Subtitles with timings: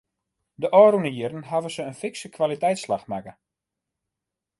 [0.61, 3.33] De ôfrûne jierren hawwe se in fikse kwaliteitsslach makke.